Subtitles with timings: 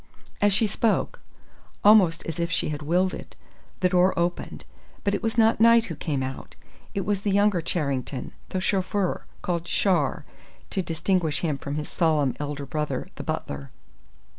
[0.41, 1.19] As she spoke,
[1.83, 3.35] almost as if she had willed it,
[3.81, 4.65] the door opened.
[5.03, 6.55] But it was not Knight who came out.
[6.95, 10.25] It was the younger Charrington, the chauffeur, called "Char,"
[10.71, 13.69] to distinguish him from his solemn elder brother, the butler.